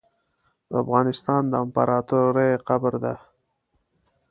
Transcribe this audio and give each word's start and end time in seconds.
افغانستان 0.81 1.41
د 1.47 1.53
امپراتوریو 1.63 2.63
قبر 2.67 2.93
ده. 3.03 3.13